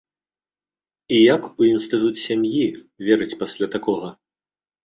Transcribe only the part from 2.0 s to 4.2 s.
сям'і верыць пасля такога?